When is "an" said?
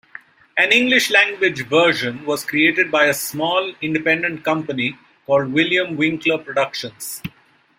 0.57-0.71